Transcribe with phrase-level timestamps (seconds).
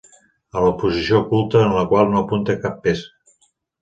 [0.61, 3.43] O la posició oculta en la qual no apunta cap peça.